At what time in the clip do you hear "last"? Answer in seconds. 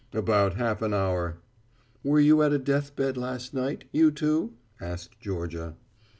3.17-3.53